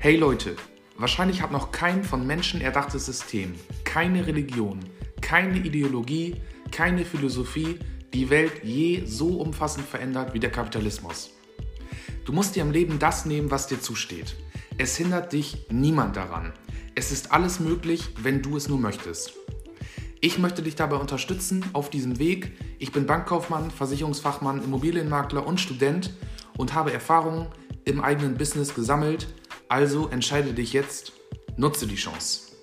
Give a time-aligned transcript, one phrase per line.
[0.00, 0.54] Hey Leute,
[0.96, 4.78] wahrscheinlich hat noch kein von Menschen erdachtes System, keine Religion,
[5.20, 6.36] keine Ideologie,
[6.70, 7.80] keine Philosophie
[8.14, 11.30] die Welt je so umfassend verändert wie der Kapitalismus.
[12.24, 14.36] Du musst dir im Leben das nehmen, was dir zusteht.
[14.78, 16.52] Es hindert dich niemand daran.
[16.94, 19.32] Es ist alles möglich, wenn du es nur möchtest.
[20.20, 22.52] Ich möchte dich dabei unterstützen auf diesem Weg.
[22.78, 26.14] Ich bin Bankkaufmann, Versicherungsfachmann, Immobilienmakler und Student
[26.56, 27.48] und habe Erfahrungen
[27.84, 29.26] im eigenen Business gesammelt.
[29.68, 31.12] Also entscheide dich jetzt,
[31.56, 32.57] nutze die Chance.